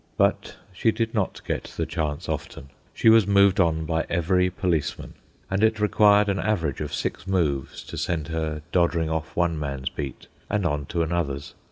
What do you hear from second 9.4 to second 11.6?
man's beat and on to another's.